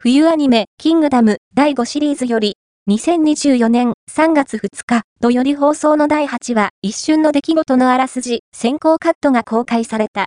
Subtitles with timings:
[0.00, 2.56] 冬アニメ、キングダム第5シリーズより、
[2.88, 10.10] 2024年3月2日土より放送の第8話、一瞬の出来事のあらすじ、先行カットが公開された。